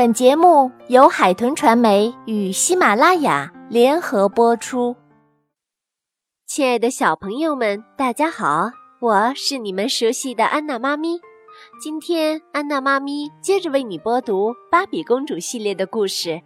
[0.00, 4.96] 本节目由海豚传媒与喜马拉雅联合播出。
[6.46, 8.70] 亲爱的小朋友们，大家好，
[9.02, 11.20] 我是你们熟悉的安娜妈咪。
[11.78, 16.40] 今天，安娜妈咪接着为你播读《芭比公主》系列的故事。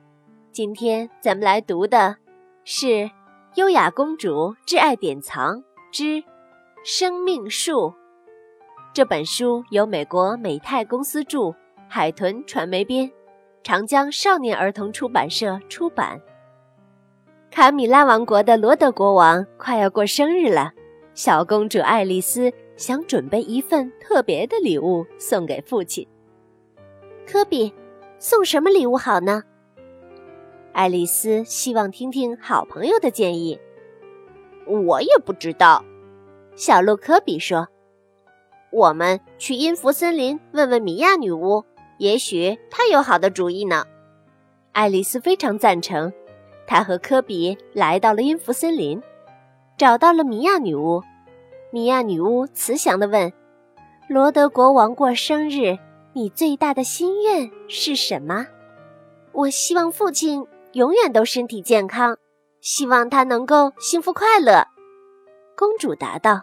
[0.50, 2.16] 今天咱们来读的
[2.64, 2.86] 是
[3.54, 5.62] 《优雅公主挚爱典藏
[5.92, 6.24] 之
[6.82, 7.90] 生命树》
[8.92, 11.54] 这本书，由美国美泰公司著，
[11.88, 13.08] 海豚传媒编。
[13.64, 16.20] 长江少年儿童出版社出版。
[17.50, 20.70] 卡米拉王国的罗德国王快要过生日了，
[21.14, 26.06] 小公主爱丽丝想准备一份特别的礼物送给父亲。
[27.26, 27.72] 科比，
[28.18, 29.42] 送什么礼物好呢？
[30.74, 33.58] 爱丽丝希望听听好朋友的建议。
[34.66, 35.82] 我也不知道，
[36.54, 37.68] 小鹿科比说
[38.70, 41.64] ：“我们去音符森林问问米娅女巫。”
[42.04, 43.86] 也许他有好的主意呢，
[44.72, 46.12] 爱丽丝非常赞成。
[46.66, 49.02] 她和科比来到了音符森林，
[49.78, 51.02] 找到了米娅女巫。
[51.70, 53.32] 米娅女巫慈祥地问
[54.06, 55.78] ：“罗德国王过生日，
[56.12, 58.48] 你最大的心愿是什么
[59.32, 62.18] ？”“我希望父亲永远都身体健康，
[62.60, 64.66] 希望他能够幸福快乐。”
[65.56, 66.42] 公主答道。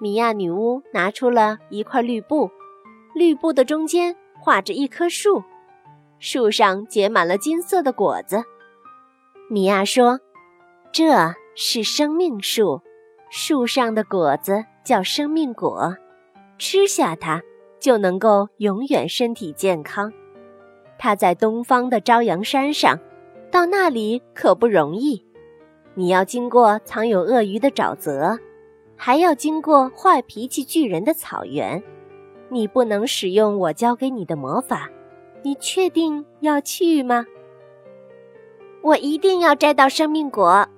[0.00, 2.48] 米娅女巫拿出了一块绿布，
[3.12, 4.16] 绿布的中间。
[4.44, 5.44] 画着一棵树，
[6.18, 8.42] 树上结满了金色的果子。
[9.48, 10.18] 米娅说
[10.90, 12.80] ：“这是生命树，
[13.30, 15.96] 树上的果子叫生命果，
[16.58, 17.40] 吃下它
[17.78, 20.12] 就能够永远身体健康。
[20.98, 22.98] 它在东方的朝阳山上，
[23.48, 25.24] 到那里可不容易。
[25.94, 28.36] 你要经过藏有鳄鱼的沼泽，
[28.96, 31.80] 还要经过坏脾气巨人的草原。”
[32.52, 34.90] 你不能使用我教给你的魔法，
[35.42, 37.24] 你确定要去吗？
[38.82, 40.68] 我一定要摘到生命果。”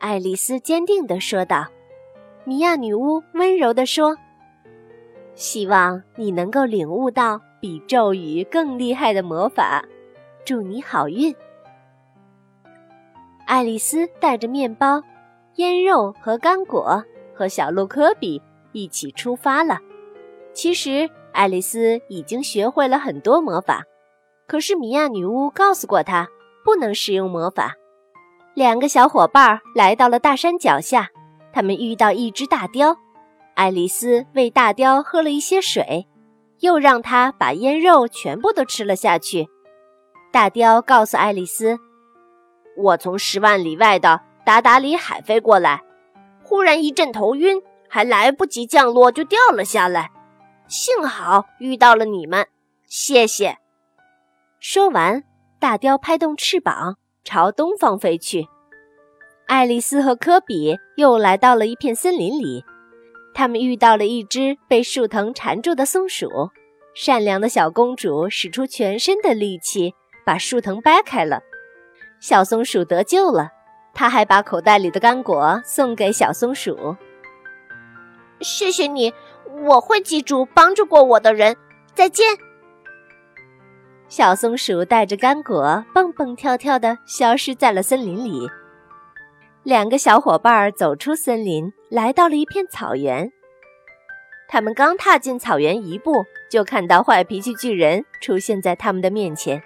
[0.00, 1.66] 爱丽丝坚定地说道。
[2.44, 4.16] 米娅女巫温柔地说
[5.36, 9.84] ：“希望你能够领悟到比咒语更厉害的魔法。
[10.44, 11.32] 祝你好运。”
[13.46, 15.00] 爱丽丝带着面包、
[15.56, 18.42] 腌肉和干果，和小鹿科比
[18.72, 19.78] 一起出发了。
[20.54, 23.82] 其实，爱丽丝已经学会了很多魔法，
[24.46, 26.28] 可是米娅女巫告诉过她
[26.64, 27.74] 不能使用魔法。
[28.54, 31.08] 两个小伙伴来到了大山脚下，
[31.54, 32.96] 他们遇到一只大雕。
[33.54, 36.06] 爱丽丝喂大雕喝了一些水，
[36.60, 39.48] 又让它把腌肉全部都吃了下去。
[40.30, 41.78] 大雕告诉爱丽丝
[42.76, 45.82] ：“我从十万里外的达达里海飞过来，
[46.42, 50.10] 忽然一阵头晕，还来不及降落就掉了下来。”
[50.72, 52.46] 幸好遇到了你们，
[52.86, 53.58] 谢谢。
[54.58, 55.22] 说完，
[55.60, 58.48] 大雕拍动翅膀朝东方飞去。
[59.46, 62.64] 爱丽丝和科比又来到了一片森林里，
[63.34, 66.30] 他们遇到了一只被树藤缠住的松鼠。
[66.94, 69.92] 善良的小公主使出全身的力气
[70.24, 71.42] 把树藤掰开了，
[72.18, 73.50] 小松鼠得救了。
[73.92, 76.96] 她还把口袋里的干果送给小松鼠。
[78.40, 79.12] 谢谢你。
[79.64, 81.56] 我会记住帮助过我的人。
[81.94, 82.26] 再见。
[84.08, 88.48] 小松鼠带着干果蹦蹦跳跳的消失在了森林里。
[89.62, 93.30] 两个小伙伴走出森林，来到了一片草原。
[94.48, 99.62] 他们刚踏进草原一步，就看到坏脾气巨人出现在他们的面前。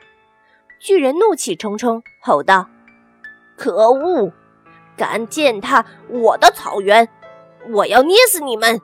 [0.79, 2.69] 巨人怒气冲冲，吼道
[3.57, 4.33] ：“可恶！
[4.97, 7.09] 敢践踏我的草原，
[7.71, 8.81] 我要捏死你们！”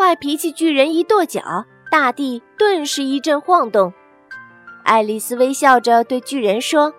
[0.00, 3.92] 坏脾气巨人一跺脚，大地顿时一阵晃动。
[4.82, 6.94] 爱丽丝微笑着对巨人说：“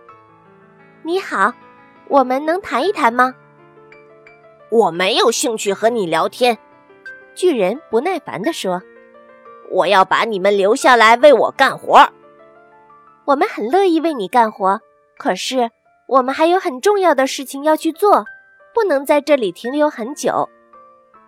[1.01, 1.51] 你好，
[2.09, 3.33] 我们能谈一谈吗
[4.69, 6.59] ？”“我没有兴趣和你聊天。”
[7.33, 8.83] 巨人不耐烦地说
[9.71, 12.07] ：“我要把你们留下来为我干活。
[13.25, 14.79] ”“我们很乐意为你干活，
[15.17, 15.71] 可是
[16.07, 18.25] 我们还有很重要的事情要去做，
[18.75, 20.47] 不能在这里停留很久。”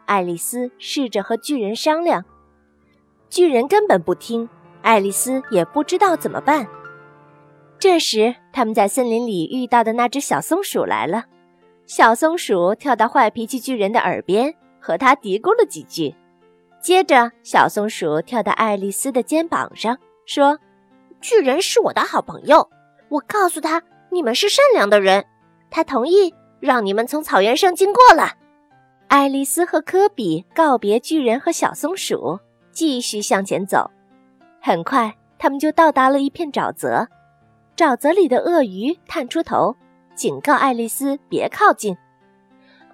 [0.05, 2.23] 爱丽丝试着和巨人商量，
[3.29, 4.47] 巨人根本不听。
[4.81, 6.67] 爱丽丝也不知道怎么办。
[7.79, 11.25] 这时，他们在森林里遇到的那只小松鼠来了。
[11.85, 16.15] 小松鼠跳到坏脾气巨人的耳边，和他嘀咕了几句。
[16.81, 20.59] 接着，小松鼠跳到爱丽丝的肩膀上，说
[21.21, 22.69] ：“巨人是我的好朋友，
[23.09, 25.25] 我告诉他你们是善良的人，
[25.69, 28.33] 他同意让你们从草原上经过了。”
[29.13, 32.39] 爱丽丝和科比告别巨人和小松鼠，
[32.71, 33.91] 继续向前走。
[34.59, 37.07] 很快，他们就到达了一片沼泽。
[37.77, 39.75] 沼泽里的鳄鱼探出头，
[40.15, 41.95] 警告爱丽丝别靠近。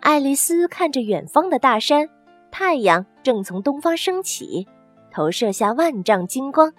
[0.01, 2.09] 爱丽丝看着远方的大山，
[2.51, 4.67] 太阳正从东方升起，
[5.13, 6.73] 投射下万丈金光，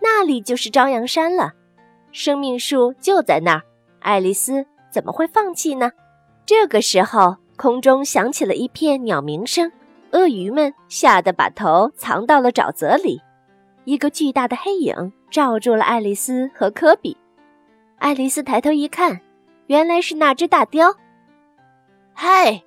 [0.00, 1.52] 那里就是朝阳山了。
[2.12, 3.62] 生命树就在那儿，
[4.00, 5.92] 爱丽丝怎么会放弃呢？
[6.46, 9.70] 这个时候，空中响起了一片鸟鸣声，
[10.12, 13.20] 鳄鱼们吓得把头藏到了沼泽里。
[13.84, 17.14] 一个巨大的黑影罩住了爱丽丝和科比。
[17.98, 19.20] 爱丽丝抬头一看，
[19.66, 20.94] 原来是那只大雕。
[22.14, 22.62] 嗨，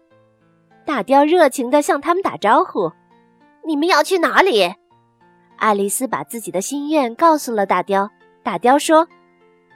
[0.86, 2.92] 大雕热情地向他们打招呼
[3.66, 4.76] ：“你们要去哪里？”
[5.58, 8.12] 爱丽丝把自己的心愿告诉了大雕。
[8.44, 9.08] 大雕说：“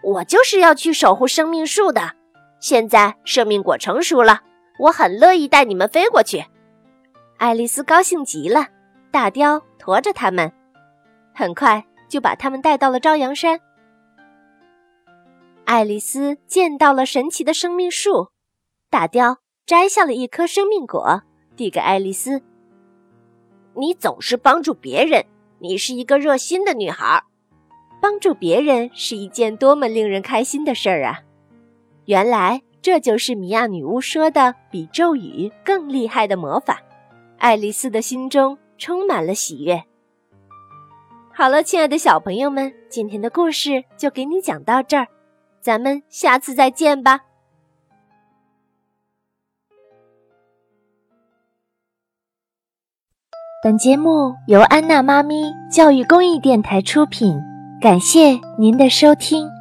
[0.04, 2.12] 我就是要去守护生命树的。
[2.60, 4.42] 现在生命果成熟了，
[4.80, 6.46] 我很乐意带你们飞过去。”
[7.38, 8.68] 爱丽丝高兴极了。
[9.12, 10.52] 大雕驮着他们，
[11.34, 13.60] 很快就把他们带到了朝阳山。
[15.66, 18.30] 爱丽丝见到了神奇的生命树，
[18.90, 19.38] 大雕。
[19.66, 21.24] 摘下了一颗生命果，
[21.58, 22.42] 递给爱丽丝。
[23.74, 25.26] 你总是帮助别人，
[25.60, 27.22] 你是一个热心的女孩。
[28.02, 31.20] 帮助别人是一件多么令人开心的事儿啊！
[32.06, 36.82] 原来这就是米娅女巫说的比咒语更厉害的魔法。
[37.38, 39.84] 爱丽丝的心中充满了喜悦。
[41.34, 45.06] 好了，亲爱的小朋友们，今天的故事就给你讲到这儿，
[45.60, 47.20] 咱们下次再见吧。
[53.62, 57.38] 本节目由安娜妈咪教育公益电台出品，
[57.82, 59.57] 感谢您的收听。